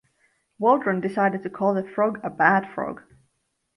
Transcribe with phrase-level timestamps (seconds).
[0.59, 3.03] Wauldron decided to call the frog a bad frog.